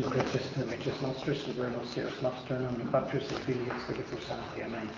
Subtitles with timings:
[0.00, 4.62] Nemechus Nostris, Libernos Eos Noster, Nomine Patris et Filii et Spiritus Sancti.
[4.62, 4.90] Amen.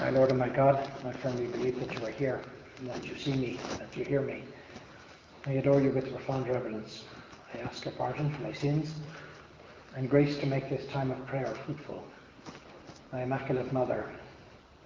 [0.00, 2.40] my Lord and my God, I firmly believe that you are here,
[2.78, 4.44] and that you see me, that you hear me.
[5.46, 7.04] I adore you with profound reverence.
[7.52, 8.94] I ask your pardon for my sins,
[9.94, 12.02] and grace to make this time of prayer fruitful.
[13.12, 14.08] My Immaculate Mother,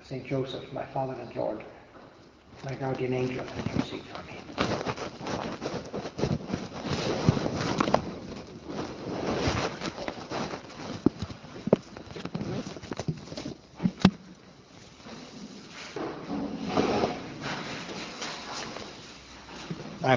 [0.02, 1.62] Saint Joseph, my Father and Lord,
[2.64, 4.67] my guardian angel, intercede for me.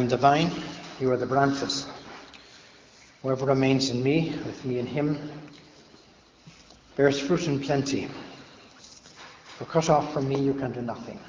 [0.02, 0.52] Am the vine,
[1.00, 1.86] you are the branches.
[3.22, 5.32] Whoever remains in me, with me in him,
[6.96, 8.08] bears fruit in plenty.
[9.58, 11.20] For cut off from me, you can do nothing.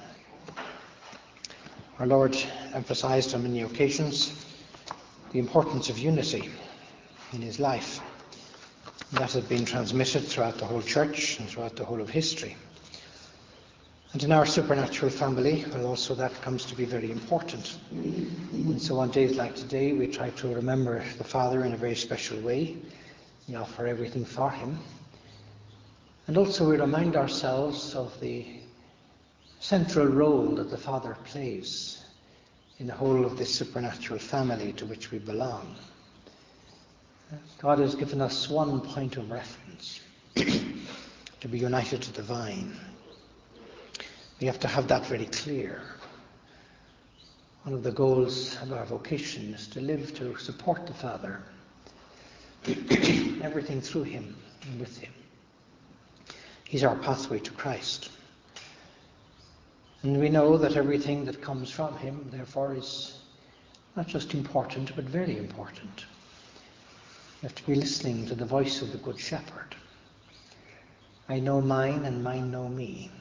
[1.98, 2.34] Our Lord
[2.72, 4.32] emphasized on many occasions
[5.32, 6.48] the importance of unity
[7.34, 8.01] in his life.
[9.12, 12.57] That has been transmitted throughout the whole church and throughout the whole of history.
[14.13, 17.79] And in our supernatural family, well, also that comes to be very important.
[17.91, 21.95] And so on days like today, we try to remember the Father in a very
[21.95, 22.77] special way.
[23.49, 24.79] We offer everything for him.
[26.27, 28.46] And also we remind ourselves of the
[29.60, 32.04] central role that the Father plays
[32.79, 35.74] in the whole of this supernatural family to which we belong.
[37.59, 40.01] God has given us one point of reference
[40.35, 42.76] to be united to the vine.
[44.43, 45.80] We have to have that very clear.
[47.62, 51.45] One of the goals of our vocation is to live to support the Father,
[52.66, 55.13] everything through Him and with Him.
[56.65, 58.10] He's our pathway to Christ.
[60.02, 63.20] And we know that everything that comes from Him, therefore, is
[63.95, 66.06] not just important, but very important.
[67.41, 69.76] We have to be listening to the voice of the Good Shepherd.
[71.28, 73.12] I know mine, and mine know me.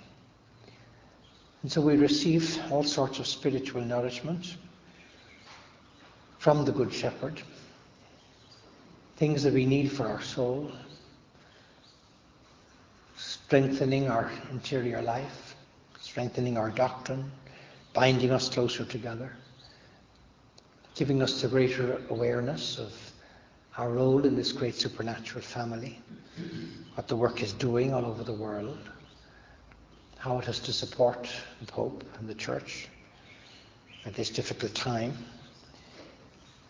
[1.62, 4.56] And so we receive all sorts of spiritual nourishment
[6.40, 7.42] from the Good Shepherd,
[9.18, 10.72] things that we need for our soul,
[13.16, 15.56] strengthening our interior life,
[16.00, 17.32] strengthening our doctrine,
[17.94, 19.32] binding us closer together,
[20.96, 22.92] giving us the greater awareness of
[23.78, 26.02] our role in this great supernatural family,
[26.96, 28.80] what the work is doing all over the world
[30.22, 31.28] how it has to support
[31.60, 32.88] the Pope and the Church
[34.06, 35.18] at this difficult time,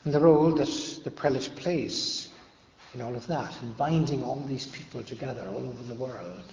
[0.05, 2.29] and the role that the prelate plays
[2.93, 6.43] in all of that, in binding all these people together all over the world,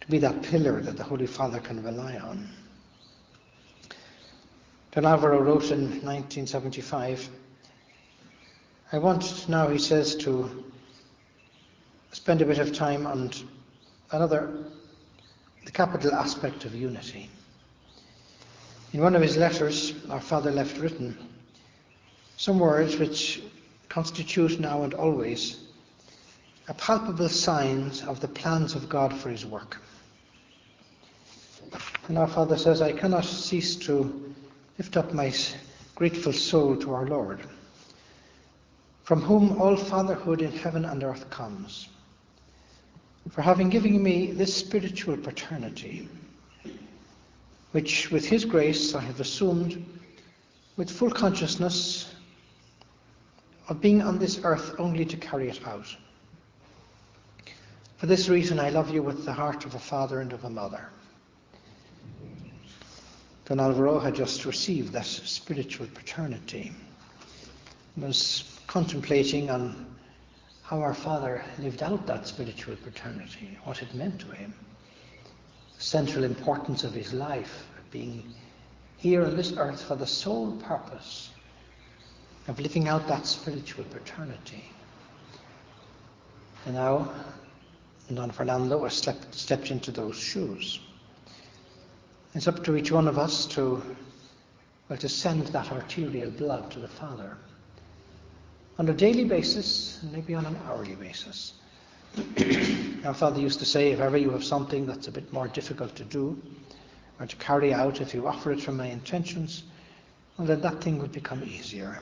[0.00, 2.48] to be that pillar that the Holy Father can rely on.
[4.92, 7.28] Don Alvaro wrote in 1975,
[8.92, 10.64] I want now, he says, to
[12.12, 13.30] spend a bit of time on
[14.10, 14.64] another
[15.64, 17.30] the capital aspect of unity.
[18.92, 21.16] In one of his letters, our father left written
[22.36, 23.42] some words which
[23.88, 25.58] constitute now and always
[26.68, 29.80] a palpable signs of the plans of God for his work.
[32.08, 34.34] And our Father says, I cannot cease to
[34.78, 35.32] lift up my
[35.94, 37.40] grateful soul to our Lord,
[39.04, 41.88] from whom all fatherhood in heaven and earth comes
[43.30, 46.08] for having given me this spiritual paternity,
[47.72, 49.84] which with His grace I have assumed
[50.76, 52.14] with full consciousness
[53.68, 55.86] of being on this earth only to carry it out.
[57.96, 60.50] For this reason, I love you with the heart of a father and of a
[60.50, 60.88] mother.
[63.44, 66.72] Don Alvaro had just received that spiritual paternity,
[67.96, 69.91] was contemplating on
[70.72, 74.54] how our Father lived out that spiritual paternity, what it meant to him,
[75.76, 78.32] the central importance of his life, being
[78.96, 81.28] here on this earth for the sole purpose
[82.48, 84.64] of living out that spiritual paternity.
[86.64, 87.12] And now,
[88.14, 90.80] Don Fernando has stepped, stepped into those shoes.
[92.34, 93.82] It's up to each one of us to,
[94.88, 97.36] well, to send that arterial blood to the Father
[98.78, 101.54] on a daily basis, maybe on an hourly basis.
[103.04, 105.94] Our father used to say, if ever you have something that's a bit more difficult
[105.96, 106.40] to do
[107.20, 109.64] or to carry out, if you offer it from my intentions,
[110.36, 112.00] well, then that thing would become easier.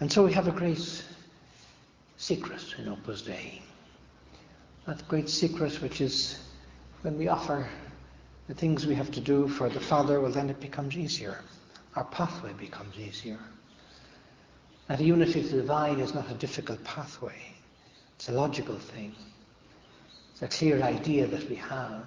[0.00, 1.02] And so we have a great
[2.16, 3.62] secret in Opus Dei.
[4.86, 6.38] That great secret which is
[7.02, 7.68] when we offer
[8.48, 11.38] the things we have to do for the Father, well, then it becomes easier.
[11.96, 13.38] Our pathway becomes easier.
[14.90, 17.40] That unity to the divine is not a difficult pathway.
[18.16, 19.14] It's a logical thing.
[20.32, 22.04] It's a clear idea that we have.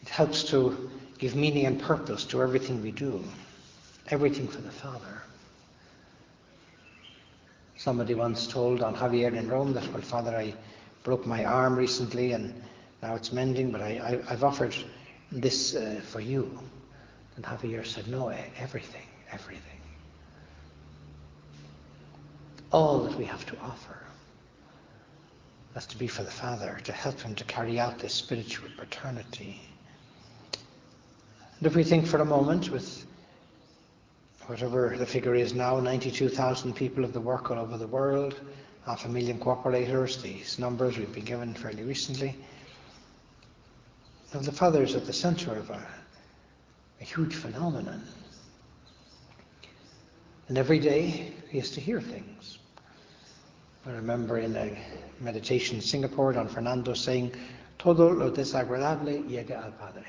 [0.00, 0.88] It helps to
[1.18, 3.24] give meaning and purpose to everything we do,
[4.06, 5.20] everything for the Father.
[7.76, 10.54] Somebody once told Don Javier in Rome that, well, Father, I
[11.02, 12.54] broke my arm recently and
[13.02, 14.76] now it's mending, but I, have offered
[15.32, 16.56] this uh, for you.
[17.34, 19.77] And Javier said, no, everything, everything.
[22.70, 23.98] All that we have to offer.
[25.74, 29.60] That's to be for the Father, to help him to carry out this spiritual paternity.
[31.58, 33.06] And if we think for a moment with
[34.46, 38.40] whatever the figure is now, 92,000 people of the work all over the world,
[38.86, 42.34] half a million cooperators, these numbers we've been given fairly recently.
[44.32, 45.86] And the Father is at the center of a,
[47.00, 48.02] a huge phenomenon.
[50.48, 52.57] And every day he has to hear things.
[53.88, 54.76] I remember in a
[55.18, 57.32] meditation in Singapore, Don Fernando saying,
[57.78, 60.04] Todo lo desagradable llega al Padre.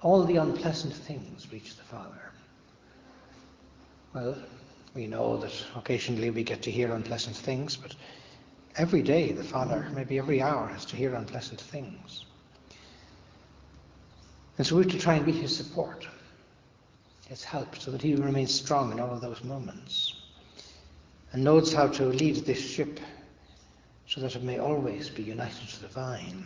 [0.00, 2.30] All the unpleasant things reach the Father.
[4.14, 4.36] Well,
[4.94, 7.96] we know that occasionally we get to hear unpleasant things, but
[8.76, 12.26] every day the Father, maybe every hour, has to hear unpleasant things.
[14.58, 16.06] And so we have to try and be his support,
[17.26, 20.21] his help, so that he remains strong in all of those moments
[21.32, 23.00] and knows how to lead this ship
[24.06, 26.44] so that it may always be united to the vine.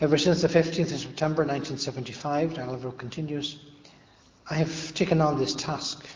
[0.00, 3.58] Ever since the 15th of September 1975, Don Alvaro continues,
[4.48, 6.06] I have taken on this task,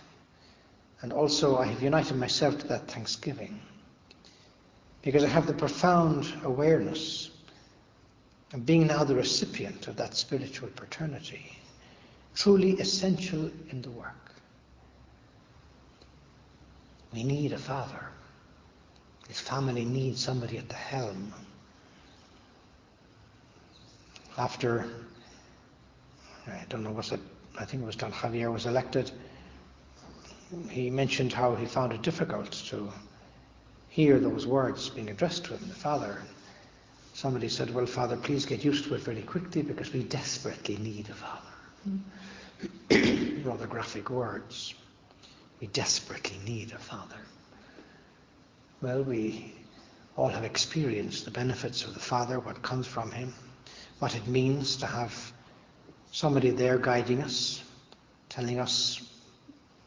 [1.02, 3.60] and also I have united myself to that thanksgiving,
[5.02, 7.30] because I have the profound awareness
[8.52, 11.58] of being now the recipient of that spiritual paternity,
[12.34, 14.33] truly essential in the work.
[17.14, 18.08] We need a father.
[19.28, 21.32] His family needs somebody at the helm.
[24.36, 24.84] After,
[26.46, 27.20] I don't know, was it
[27.58, 29.12] I think it was Don Javier was elected,
[30.70, 32.92] he mentioned how he found it difficult to
[33.88, 36.20] hear those words being addressed to him, the Father.
[37.12, 41.08] Somebody said, Well, Father, please get used to it very quickly because we desperately need
[41.10, 42.02] a Father.
[42.90, 43.44] Mm.
[43.46, 44.74] Rather graphic words.
[45.60, 47.16] We desperately need a Father.
[48.82, 49.54] Well, we
[50.16, 53.32] all have experienced the benefits of the Father, what comes from Him,
[53.98, 55.32] what it means to have
[56.12, 57.62] somebody there guiding us,
[58.28, 59.00] telling us,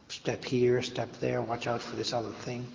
[0.10, 2.66] step here, step there, watch out for this other thing.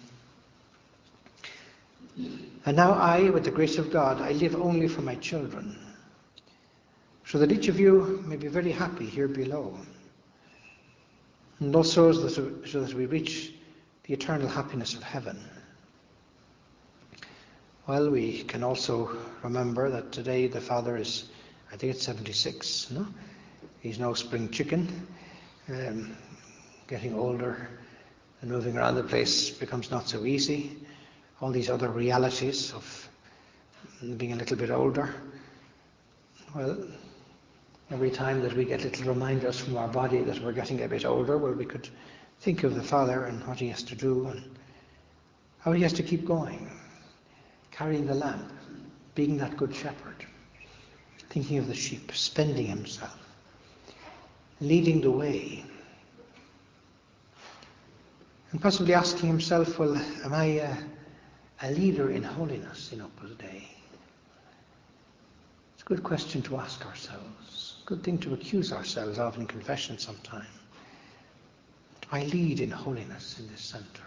[2.64, 5.78] And now I, with the grace of God, I live only for my children,
[7.26, 9.76] so that each of you may be very happy here below,
[11.62, 13.52] and also so that we reach
[14.04, 15.38] the eternal happiness of heaven.
[17.86, 21.28] Well, we can also remember that today the Father is,
[21.72, 23.06] I think it's 76, no?
[23.80, 25.06] He's no spring chicken.
[25.68, 26.16] Um,
[26.88, 27.68] getting older
[28.40, 30.76] and moving around the place becomes not so easy.
[31.40, 33.08] All these other realities of
[34.16, 35.14] being a little bit older.
[36.54, 36.76] Well,
[37.92, 41.04] every time that we get little reminders from our body that we're getting a bit
[41.04, 41.88] older, well, we could
[42.40, 44.42] think of the Father and what he has to do and
[45.60, 46.70] how he has to keep going,
[47.70, 48.50] carrying the lamp,
[49.14, 50.24] being that good shepherd,
[51.28, 53.18] thinking of the sheep, spending himself
[54.62, 55.64] leading the way.
[58.52, 60.44] And possibly asking himself, well, am I
[61.62, 63.68] a, leader in holiness in Opus Dei?
[65.74, 67.71] It's a good question to ask ourselves.
[67.84, 70.46] Good thing to accuse ourselves of in confession sometime.
[72.12, 74.02] I lead in holiness in this centre?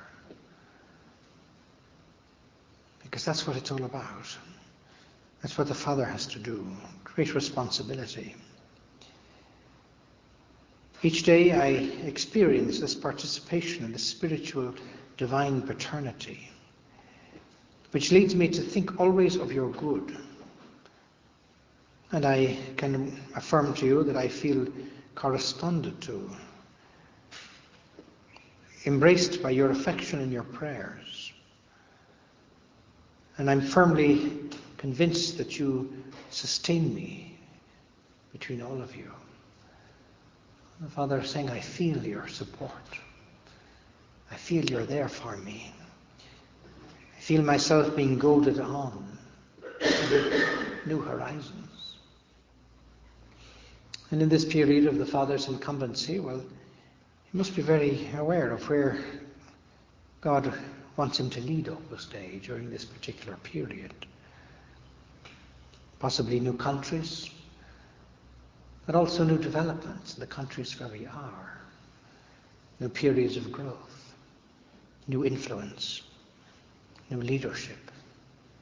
[3.04, 4.38] Because that's what it's all about.
[5.42, 6.66] That's what the Father has to do.
[7.04, 8.36] Great responsibility.
[11.02, 11.68] Each day I
[12.08, 14.74] experience this participation in the spiritual
[15.18, 16.50] divine paternity,
[17.92, 20.18] which leads me to think always of your good.
[22.16, 24.66] And I can affirm to you that I feel
[25.16, 26.32] corresponded to,
[28.86, 31.34] embraced by your affection and your prayers.
[33.38, 34.32] And I'm firmly
[34.78, 35.92] convinced that you
[36.30, 37.38] sustain me
[38.32, 39.12] between all of you.
[40.80, 42.72] The Father is saying, I feel your support.
[44.32, 45.74] I feel you're there for me.
[47.18, 49.18] I feel myself being goaded on
[50.86, 51.75] new horizons.
[54.16, 58.70] And in this period of the Father's incumbency, well, he must be very aware of
[58.70, 58.98] where
[60.22, 60.58] God
[60.96, 63.94] wants him to lead Opus Dei during this particular period.
[66.00, 67.30] Possibly new countries,
[68.86, 71.60] but also new developments in the countries where we are,
[72.80, 74.14] new periods of growth,
[75.10, 76.04] new influence,
[77.10, 77.92] new leadership,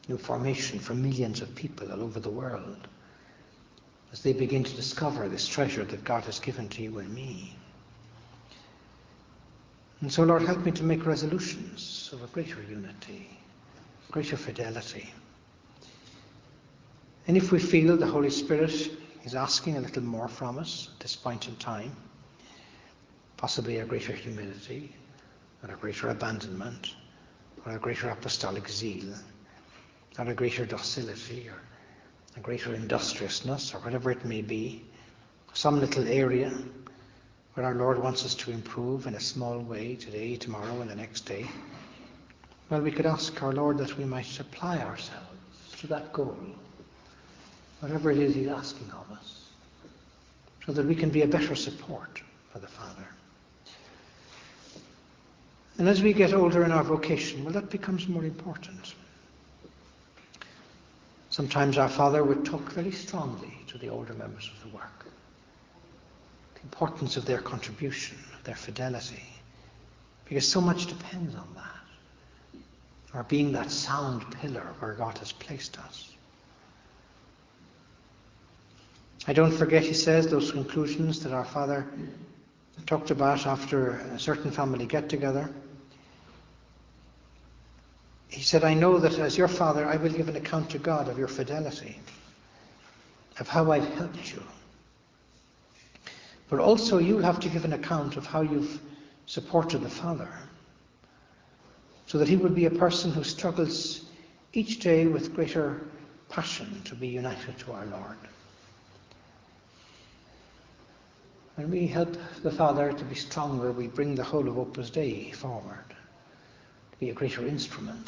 [0.10, 2.88] new formation for millions of people all over the world
[4.14, 7.56] as they begin to discover this treasure that God has given to you and me.
[10.02, 13.40] And so, Lord, help me to make resolutions of a greater unity,
[14.12, 15.12] greater fidelity.
[17.28, 18.92] And if we feel the Holy Spirit
[19.24, 21.96] is asking a little more from us at this point in time,
[23.38, 24.94] possibly a greater humility,
[25.64, 26.96] or a greater abandonment,
[27.66, 29.12] or a greater apostolic zeal,
[30.20, 31.60] or a greater docility, or
[32.36, 34.84] a greater industriousness, or whatever it may be,
[35.54, 36.52] some little area
[37.54, 40.96] where our Lord wants us to improve in a small way today, tomorrow, and the
[40.96, 41.48] next day,
[42.70, 46.36] well, we could ask our Lord that we might apply ourselves to that goal,
[47.82, 49.50] whatever it is He's asking of us,
[50.66, 52.22] so that we can be a better support
[52.52, 53.08] for the Father.
[55.78, 58.96] And as we get older in our vocation, well, that becomes more important.
[61.34, 65.08] Sometimes our Father would talk very strongly to the older members of the work.
[66.54, 69.24] The importance of their contribution, their fidelity,
[70.26, 72.62] because so much depends on that.
[73.16, 76.14] Our being that sound pillar where God has placed us.
[79.26, 81.88] I don't forget, he says, those conclusions that our Father
[82.86, 85.52] talked about after a certain family get together
[88.34, 91.08] he said, I know that as your father, I will give an account to God
[91.08, 92.00] of your fidelity,
[93.40, 94.42] of how I've helped you.
[96.50, 98.82] But also, you'll have to give an account of how you've
[99.28, 100.28] supported the Father,
[102.08, 104.06] so that he will be a person who struggles
[104.54, 105.82] each day with greater
[106.30, 108.18] passion to be united to our Lord.
[111.54, 115.32] When we help the Father to be stronger, we bring the whole of Opus Dei
[115.34, 115.93] forward
[117.04, 118.08] be a greater instrument,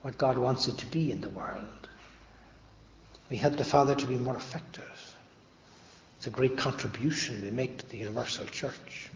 [0.00, 1.88] what God wants it to be in the world.
[3.28, 5.14] We help the Father to be more effective.
[6.16, 9.10] It's a great contribution we make to the universal church.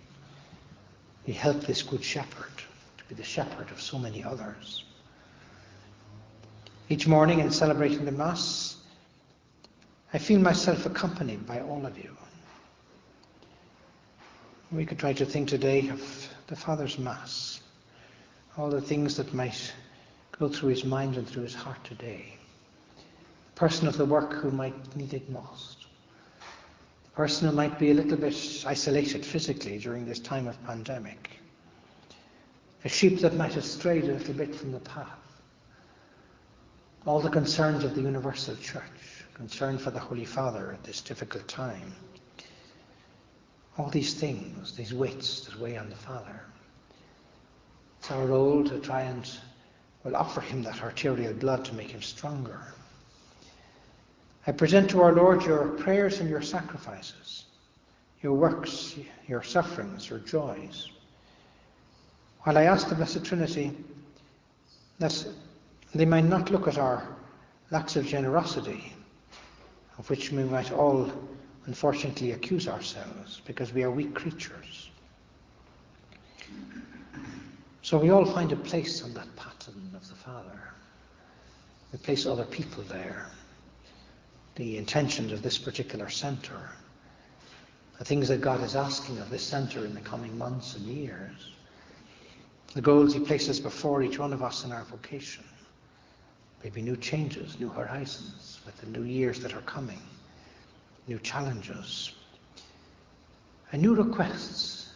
[1.27, 2.53] We help this Good Shepherd
[2.99, 4.85] to be the shepherd of so many others.
[6.91, 8.77] Each morning in celebrating the Mass,
[10.13, 12.15] I feel myself accompanied by all of you.
[14.71, 17.58] We could try to think today of the Father's Mass
[18.59, 19.73] all the things that might
[20.33, 22.37] go through his mind and through his heart today.
[23.55, 25.87] The person of the work who might need it most.
[27.05, 31.31] The person who might be a little bit isolated physically during this time of pandemic.
[32.85, 35.07] A sheep that might have strayed a little bit from the path.
[37.07, 41.47] All the concerns of the universal church, concern for the Holy Father at this difficult
[41.47, 41.93] time.
[43.77, 46.43] All these things, these weights that weigh on the Father.
[47.99, 49.29] It's our role to try and
[50.05, 52.61] well, offer him that arterial blood to make him stronger.
[54.47, 57.45] I present to our Lord your prayers and your sacrifices,
[58.23, 60.89] your works, your sufferings, your joys.
[62.43, 63.77] While I ask the Blessed Trinity
[65.01, 65.27] that
[65.95, 67.07] they might not look at our
[67.71, 68.95] lacks of generosity,
[69.99, 71.13] of which we might all
[71.67, 74.88] unfortunately accuse ourselves, because we are weak creatures.
[77.83, 80.61] So we all find a place on that pattern of the Father.
[81.93, 83.31] We place other people there.
[84.57, 86.71] The intentions of this particular centre,
[87.99, 91.53] the things that God is asking of this centre in the coming months and years,
[92.75, 95.45] the goals He places before each one of us in our vocation.
[96.63, 100.03] Maybe new changes, new horizons with the new years that are coming,
[101.07, 102.13] new challenges,
[103.73, 104.93] and new requests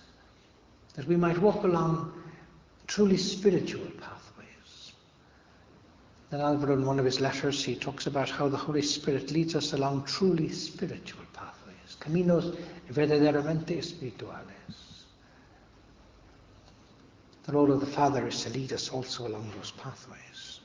[0.95, 2.13] that we might walk along
[2.93, 4.93] truly spiritual pathways.
[6.31, 9.57] Don Alvaro, in one of his letters, he talks about how the Holy Spirit leads
[9.57, 12.55] us along truly spiritual pathways, caminos
[12.91, 15.07] verdaderamente espirituales.
[17.45, 20.61] The role of the Father is to lead us also along those pathways.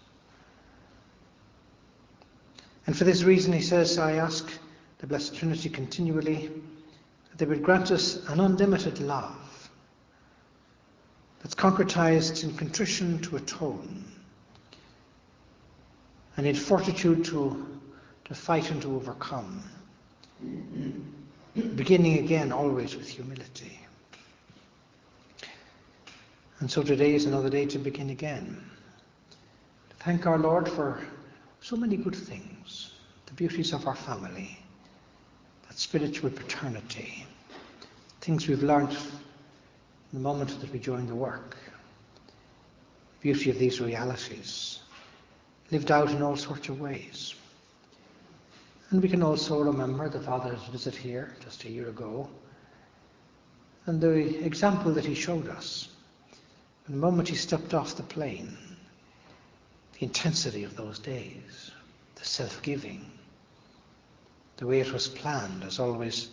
[2.88, 4.52] And for this reason, he says, I ask
[4.98, 6.52] the Blessed Trinity continually
[7.30, 9.57] that they would grant us an unlimited love
[11.42, 14.06] that's concretized in contrition to atone
[16.38, 17.80] and in fortitude to,
[18.26, 19.64] to fight and to overcome,
[21.76, 23.80] beginning again always with humility.
[26.60, 28.64] And so today is another day to begin again.
[30.00, 31.02] Thank our Lord for
[31.62, 32.94] so many good things,
[33.26, 34.58] the beauties of our family,
[35.68, 37.26] that spiritual paternity,
[38.22, 38.96] things we've learned
[40.14, 41.58] the moment that we join the work,
[42.26, 44.80] the beauty of these realities,
[45.72, 47.36] lived out in all sorts of ways.
[48.90, 52.30] And we can also remember the Father's visit here just a year ago
[53.86, 55.90] and the example that he showed us.
[56.88, 58.58] The moment he stepped off the plane,
[59.94, 61.72] the intensity of those days,
[62.16, 63.10] the self-giving,
[64.58, 66.30] the way it was planned, as always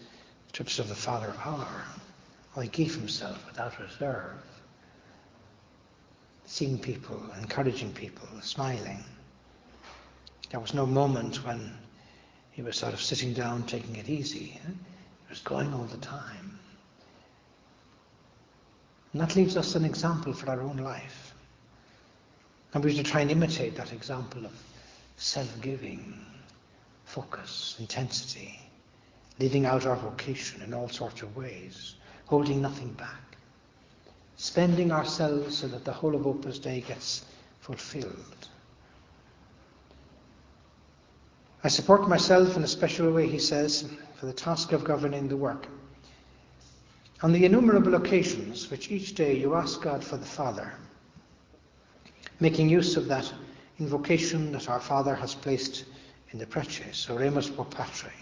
[0.52, 1.84] trips of the Father are.
[2.62, 4.40] He gave himself without reserve,
[6.46, 9.04] seeing people, encouraging people, smiling.
[10.50, 11.76] There was no moment when
[12.52, 14.60] he was sort of sitting down, taking it easy.
[14.64, 16.58] He was going all the time.
[19.12, 21.34] And that leaves us an example for our own life.
[22.72, 24.52] And we to try and imitate that example of
[25.16, 26.24] self-giving,
[27.04, 28.60] focus, intensity,
[29.40, 33.36] living out our vocation in all sorts of ways, holding nothing back,
[34.36, 37.24] spending ourselves so that the whole of Opus Dei gets
[37.60, 38.48] fulfilled.
[41.62, 45.36] I support myself in a special way, he says, for the task of governing the
[45.36, 45.66] work.
[47.22, 50.74] On the innumerable occasions which each day you ask God for the Father,
[52.40, 53.32] making use of that
[53.78, 55.84] invocation that our Father has placed
[56.32, 58.12] in the Preces, Oremus pro Patre.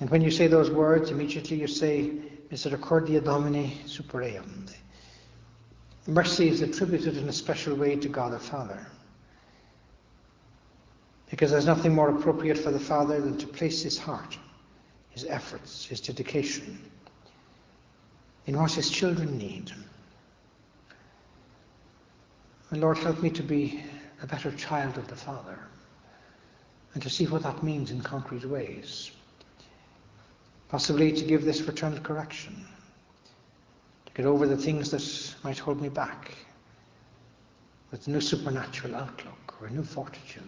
[0.00, 2.12] And when you say those words, immediately you say,
[2.50, 4.66] Misericordia Domini super eum.
[6.06, 8.86] Mercy is attributed in a special way to God the Father.
[11.30, 14.38] Because there's nothing more appropriate for the Father than to place his heart,
[15.10, 16.78] his efforts, his dedication
[18.46, 19.72] in what his children need.
[22.70, 23.82] And Lord, help me to be
[24.22, 25.58] a better child of the Father
[26.94, 29.10] and to see what that means in concrete ways.
[30.68, 32.66] Possibly to give this fraternal correction,
[34.06, 36.34] to get over the things that might hold me back
[37.90, 40.42] with new supernatural outlook or a new fortitude.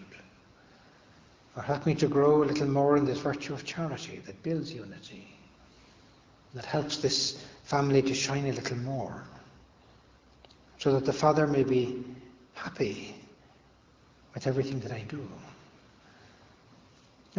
[1.55, 4.73] Or help me to grow a little more in this virtue of charity that builds
[4.73, 5.27] unity,
[6.53, 9.23] that helps this family to shine a little more,
[10.77, 12.03] so that the Father may be
[12.53, 13.15] happy
[14.33, 15.27] with everything that I do.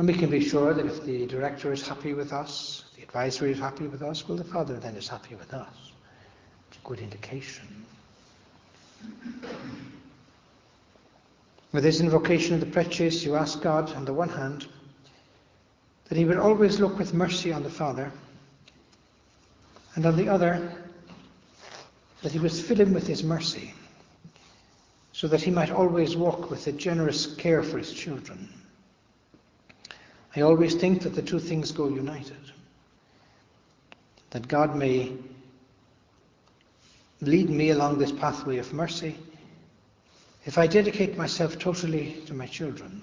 [0.01, 3.53] And we can be sure that if the director is happy with us, the advisory
[3.53, 5.93] is happy with us, well, the Father then is happy with us.
[6.71, 7.85] It's a good indication.
[11.73, 14.69] With this invocation of the Preces, you ask God, on the one hand,
[16.09, 18.11] that He would always look with mercy on the Father,
[19.97, 20.73] and on the other,
[22.23, 23.75] that He would fill him with His mercy,
[25.13, 28.49] so that he might always walk with a generous care for his children.
[30.37, 32.37] I always think that the two things go united.
[34.31, 35.13] That God may
[37.21, 39.17] lead me along this pathway of mercy
[40.47, 43.03] if I dedicate myself totally to my children.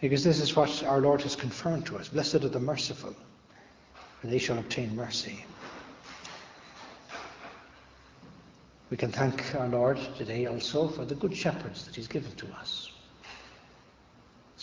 [0.00, 2.08] Because this is what our Lord has confirmed to us.
[2.08, 3.14] Blessed are the merciful,
[4.20, 5.44] for they shall obtain mercy.
[8.90, 12.46] We can thank our Lord today also for the good shepherds that He's given to
[12.54, 12.93] us.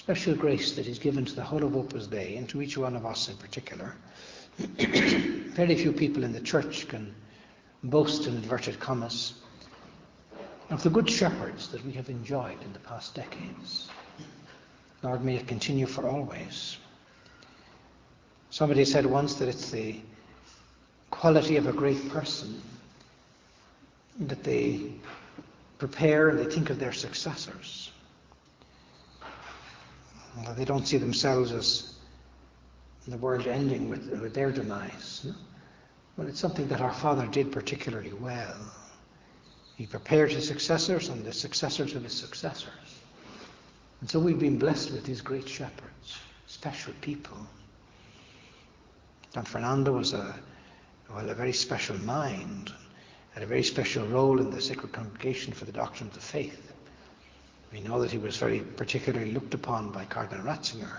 [0.02, 2.96] Special grace that is given to the whole of Opus Dei and to each one
[2.96, 3.94] of us in particular.
[4.58, 7.14] Very few people in the church can
[7.84, 9.36] boast in inverted commas
[10.72, 13.90] of the good shepherds that we have enjoyed in the past decades.
[15.04, 16.78] Lord, may it continue for always.
[18.50, 20.02] Somebody said once that it's the
[21.12, 22.60] quality of a great person
[24.22, 24.94] that they
[25.78, 27.91] prepare and they think of their successors.
[30.56, 31.96] They don't see themselves as
[33.08, 35.22] the world ending with, with their demise.
[35.26, 35.34] No?
[36.18, 38.56] Well, it's something that our Father did particularly well.
[39.76, 43.00] He prepared his successors and the successors of his successors.
[44.02, 46.18] And so we've been blessed with these great shepherds,
[46.48, 47.38] special people.
[49.34, 50.36] Don Fernando was a,
[51.10, 52.72] well, a very special mind,
[53.34, 56.74] had a very special role in the Sacred Congregation for the Doctrine of the Faith.
[57.72, 60.98] We know that he was very particularly looked upon by Cardinal Ratzinger.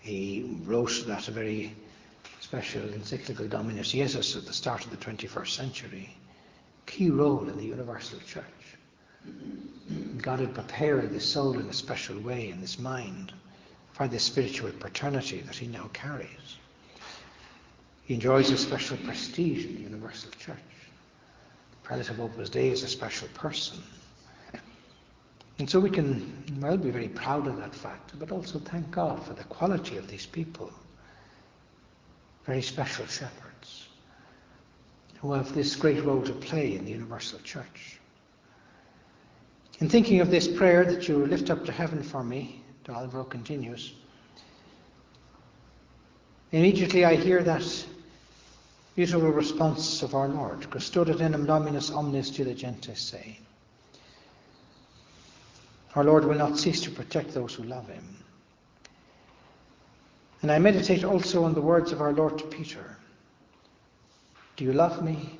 [0.00, 1.74] He wrote that a very
[2.40, 6.16] special encyclical Dominus Jesus at the start of the 21st century.
[6.86, 8.44] Key role in the universal church.
[10.18, 13.32] God had prepared the soul in a special way in this mind
[13.92, 16.56] for the spiritual paternity that he now carries.
[18.04, 20.56] He enjoys a special prestige in the universal church.
[21.70, 23.82] The prelate of Opus Dei is a special person.
[25.58, 29.24] And so we can, well, be very proud of that fact, but also thank God
[29.24, 30.70] for the quality of these people.
[32.44, 33.88] Very special shepherds
[35.20, 37.98] who have this great role to play in the universal church.
[39.80, 43.92] In thinking of this prayer that you lift up to heaven for me, Alvaro continues,
[46.52, 47.86] immediately I hear that
[48.96, 53.38] beautiful response of our Lord, Custodit enim dominus omnes diligentes se.
[55.94, 58.04] Our Lord will not cease to protect those who love him.
[60.42, 62.96] And I meditate also on the words of our Lord to Peter
[64.56, 65.38] Do you love me?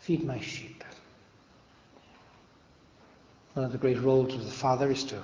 [0.00, 0.84] Feed my sheep.
[3.54, 5.20] One of the great roles of the Father is to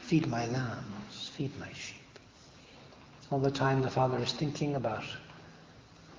[0.00, 1.96] feed my lambs, feed my sheep.
[3.30, 5.04] All the time the Father is thinking about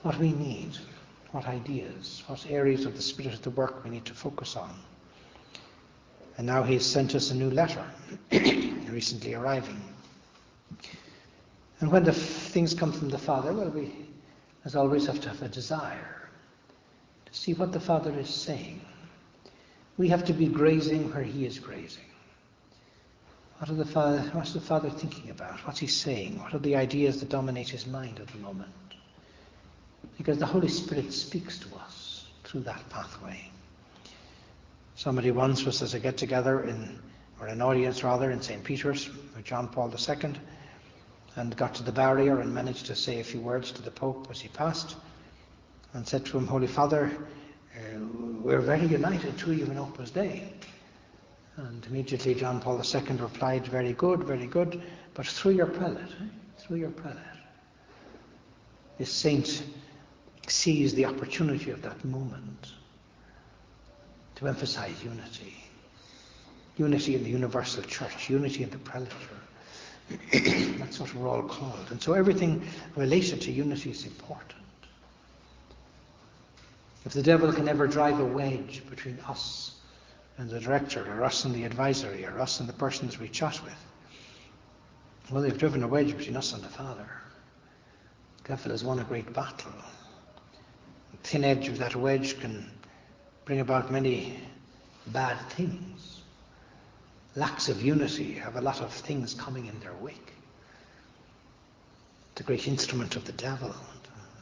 [0.04, 0.78] what we need,
[1.32, 4.80] what ideas, what areas of the Spirit of the work we need to focus on.
[6.40, 7.84] And now he has sent us a new letter,
[8.32, 9.82] recently arriving.
[11.82, 13.94] And when the f- things come from the Father, well, we,
[14.64, 16.30] as always, have to have a desire
[17.26, 18.80] to see what the Father is saying.
[19.98, 22.06] We have to be grazing where He is grazing.
[23.58, 25.60] What, the father, what's the Father thinking about?
[25.68, 26.40] What's He saying?
[26.40, 28.72] What are the ideas that dominate His mind at the moment?
[30.18, 33.52] Because the Holy Spirit speaks to us through that pathway.
[35.00, 37.00] Somebody once was at a get together in,
[37.40, 38.62] or an audience rather, in St.
[38.62, 40.34] Peter's with John Paul II
[41.38, 44.28] and got to the barrier and managed to say a few words to the Pope
[44.30, 44.98] as he passed
[45.94, 47.10] and said to him, Holy Father,
[47.78, 48.00] uh,
[48.42, 50.52] we're very united to you in Opus Dei.
[51.56, 54.82] And immediately John Paul II replied, Very good, very good,
[55.14, 56.26] but through your prelate, eh?
[56.58, 57.40] through your prelate.
[58.98, 59.64] This saint
[60.50, 62.74] sees the opportunity of that moment
[64.40, 65.54] to emphasize unity.
[66.78, 69.14] Unity in the universal church, unity in the prelature.
[70.80, 71.88] That's what we're all called.
[71.92, 74.54] And so everything related to unity is important.
[77.06, 79.76] If the devil can ever drive a wedge between us
[80.38, 83.62] and the director, or us and the advisory, or us and the persons we chat
[83.64, 83.86] with,
[85.30, 87.10] well, they've driven a wedge between us and the Father.
[88.44, 89.74] The devil has won a great battle.
[91.12, 92.72] The thin edge of that wedge can
[93.50, 94.40] bring about many
[95.08, 96.22] bad things.
[97.36, 100.34] Lacks of unity have a lot of things coming in their wake.
[102.36, 103.74] The great instrument of the devil,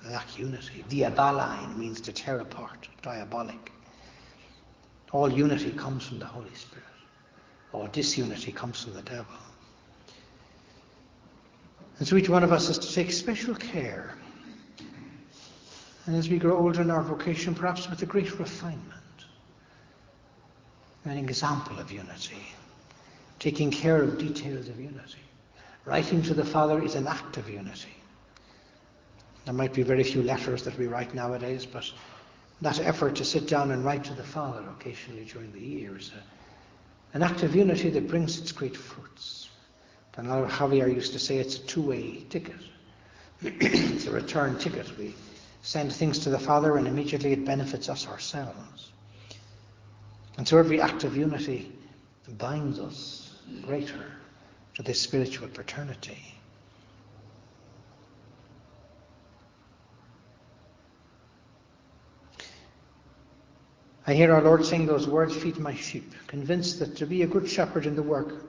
[0.10, 0.84] lack unity.
[0.90, 3.72] Diaballein means to tear apart, diabolic.
[5.14, 6.84] All unity comes from the Holy Spirit.
[7.72, 9.38] All disunity comes from the devil.
[12.00, 14.18] And so each one of us has to take special care.
[16.08, 18.82] And as we grow older in our vocation, perhaps with a great refinement,
[21.04, 22.42] an example of unity,
[23.40, 25.20] taking care of details of unity.
[25.84, 27.94] Writing to the Father is an act of unity.
[29.44, 31.92] There might be very few letters that we write nowadays, but
[32.62, 36.12] that effort to sit down and write to the Father occasionally during the year is
[36.12, 39.50] a, an act of unity that brings its great fruits.
[40.16, 42.56] Don Javier used to say it's a two-way ticket.
[43.42, 44.98] it's a return ticket.
[44.98, 45.14] We
[45.68, 48.94] send things to the Father and immediately it benefits us ourselves.
[50.38, 51.74] And so every act of unity
[52.38, 54.14] binds us greater
[54.76, 56.36] to this spiritual fraternity.
[64.06, 67.28] I hear our Lord saying those words, Feed my sheep, convinced that to be a
[67.28, 68.46] good shepherd in the work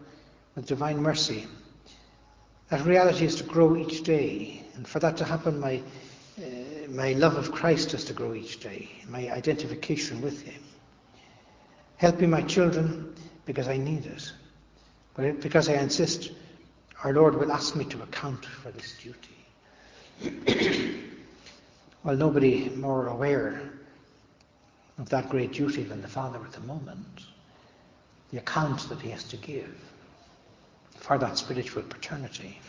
[0.55, 1.49] with divine mercy,
[2.69, 4.63] that reality is to grow each day.
[4.77, 5.83] And for that to happen, my,
[6.39, 10.63] uh, my love of Christ is to grow each day, my identification with Him.
[11.97, 14.33] Helping my children because I need it.
[15.15, 16.31] But because I insist,
[17.03, 19.37] our Lord will ask me to account for this duty.
[22.05, 23.61] well, nobody more aware
[24.99, 27.25] of that great duty than the Father at the moment.
[28.31, 29.75] The account that he has to give
[30.97, 32.61] for that spiritual paternity.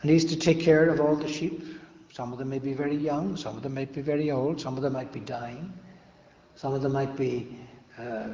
[0.00, 1.62] And he's to take care of all the sheep.
[2.12, 4.76] Some of them may be very young, some of them might be very old, some
[4.76, 5.72] of them might be dying,
[6.56, 7.58] some of them might be
[7.98, 8.28] uh,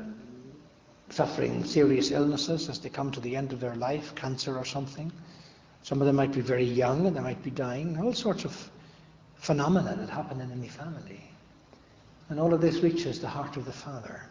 [1.11, 5.13] suffering serious illnesses as they come to the end of their life, cancer or something.
[5.83, 7.97] Some of them might be very young and they might be dying.
[7.99, 8.69] All sorts of
[9.37, 11.23] phenomena that happen in any family.
[12.31, 14.23] And all of this reaches the heart of the Father.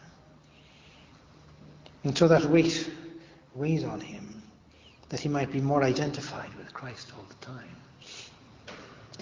[2.03, 2.91] And so that weight
[3.55, 4.43] weighs on him,
[5.07, 7.75] that he might be more identified with Christ all the time.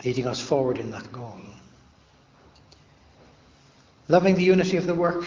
[0.05, 1.39] Leading us forward in that goal.
[4.07, 5.25] Loving the unity of the work,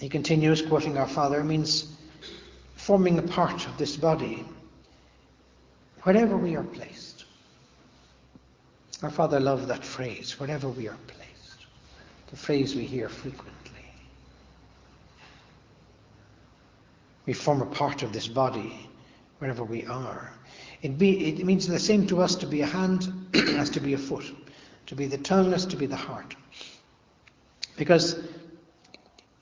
[0.00, 1.94] he continues, quoting our Father, means
[2.74, 4.46] forming a part of this body
[6.02, 7.26] wherever we are placed.
[9.02, 11.66] Our Father loved that phrase, wherever we are placed,
[12.30, 13.52] the phrase we hear frequently.
[17.26, 18.88] We form a part of this body
[19.38, 20.32] wherever we are.
[20.82, 23.94] It, be, it means the same to us to be a hand as to be
[23.94, 24.24] a foot,
[24.86, 26.34] to be the tongue as to be the heart.
[27.76, 28.20] Because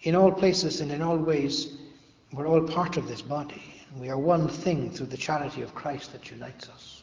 [0.03, 1.77] in all places and in all ways,
[2.33, 3.63] we're all part of this body.
[3.99, 7.03] We are one thing through the charity of Christ that unites us.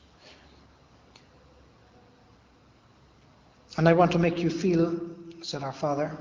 [3.78, 5.00] And I want to make you feel,
[5.41, 6.17] said our Father,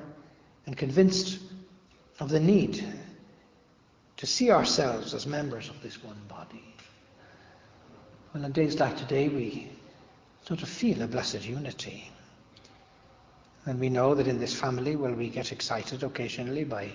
[0.67, 1.41] and convinced
[2.21, 2.85] of the need
[4.19, 6.77] to see ourselves as members of this one body.
[8.33, 9.69] Well, on days like today, we
[10.47, 12.11] sort of feel a blessed unity.
[13.67, 16.91] And we know that in this family, well, we get excited occasionally by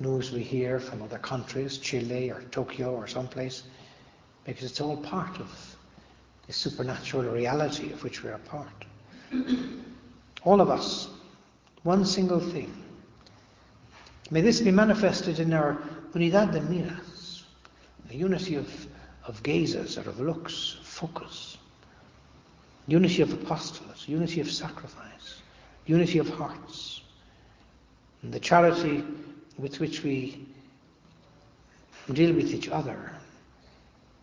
[0.00, 3.64] news we hear from other countries, Chile or Tokyo or someplace,
[4.44, 5.76] because it's all part of
[6.46, 8.86] the supernatural reality of which we are part.
[10.44, 11.08] all of us,
[11.82, 12.72] one single thing.
[14.30, 15.76] May this be manifested in our
[16.14, 17.42] unidad de miras,
[18.08, 18.86] the unity of,
[19.30, 21.56] of gazes or of looks, focus,
[22.88, 25.40] unity of apostles, unity of sacrifice,
[25.86, 27.02] unity of hearts,
[28.22, 29.04] and the charity
[29.56, 30.44] with which we
[32.12, 33.12] deal with each other,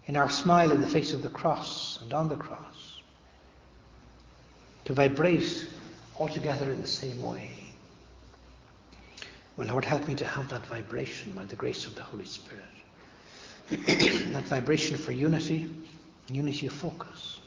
[0.08, 3.00] in our smile in the face of the cross and on the cross,
[4.84, 5.70] to vibrate
[6.20, 7.52] altogether in the same way.
[9.56, 12.77] Well, Lord, help me to have that vibration by the grace of the Holy Spirit.
[14.32, 15.70] that vibration for unity,
[16.30, 17.42] unity of focus.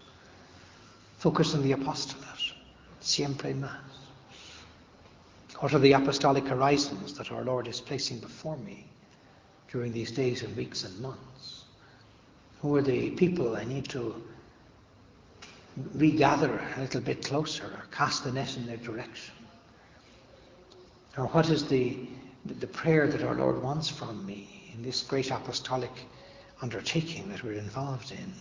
[1.16, 2.54] Focus on the apostolate,
[3.00, 3.78] siempre más.
[5.60, 8.86] What are the apostolic horizons that our Lord is placing before me
[9.70, 11.64] during these days and weeks and months?
[12.60, 14.22] Who are the people I need to
[15.94, 19.34] regather a little bit closer or cast the net in their direction?
[21.16, 21.96] Or what is the,
[22.44, 25.92] the prayer that our Lord wants from me in this great apostolic
[26.62, 28.32] undertaking that we're involved in?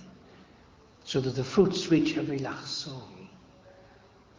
[1.03, 3.09] So that the fruits reach every last soul,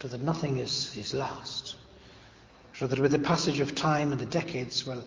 [0.00, 1.76] so that nothing is, is lost
[2.80, 5.04] so that with the passage of time and the decades, well,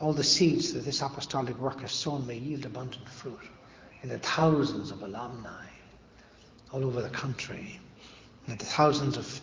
[0.00, 3.40] all the seeds that this apostolic work has sown may yield abundant fruit
[4.04, 5.66] in the thousands of alumni
[6.72, 7.80] all over the country,
[8.46, 9.40] and the thousands of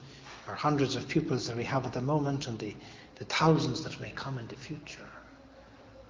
[0.48, 2.74] or hundreds of pupils that we have at the moment, and the,
[3.16, 5.10] the thousands that may come in the future.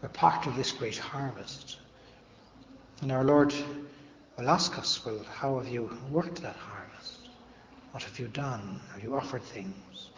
[0.03, 1.77] We're part of this great harvest.
[3.01, 3.53] And our Lord
[4.37, 7.29] will ask us, well, how have you worked that harvest?
[7.91, 8.81] What have you done?
[8.91, 10.09] Have you offered things?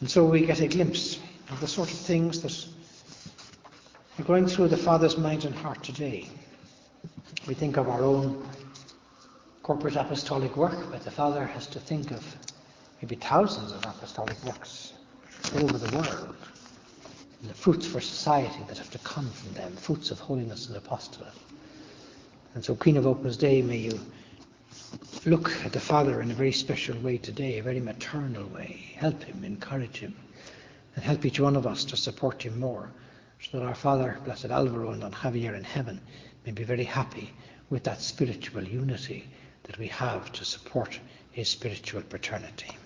[0.00, 2.66] And so we get a glimpse of the sort of things that
[4.18, 6.28] are going through the Father's mind and heart today.
[7.46, 8.48] We think of our own
[9.62, 12.36] corporate apostolic work, but the Father has to think of
[13.00, 14.94] maybe thousands of apostolic works
[15.54, 16.34] all over the world.
[17.42, 21.32] The fruits for society that have to come from them, fruits of holiness and apostolate.
[22.54, 23.98] And so, Queen of Opus Dei, may you
[25.24, 28.92] look at the Father in a very special way today, a very maternal way.
[28.94, 30.14] Help him, encourage him,
[30.94, 32.90] and help each one of us to support him more,
[33.40, 36.00] so that our Father, Blessed Alvaro and Don Javier in heaven,
[36.44, 37.32] may be very happy
[37.70, 39.28] with that spiritual unity
[39.62, 40.98] that we have to support
[41.30, 42.76] his spiritual paternity.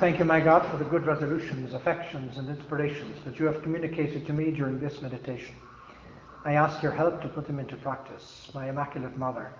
[0.00, 4.26] Thank you, my God, for the good resolutions, affections, and inspirations that you have communicated
[4.26, 5.54] to me during this meditation.
[6.44, 8.50] I ask your help to put them into practice.
[8.54, 9.52] My Immaculate Mother,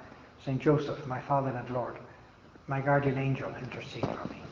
[0.44, 0.60] St.
[0.60, 1.98] Joseph, my Father and Lord,
[2.66, 4.42] my guardian angel, intercede for me.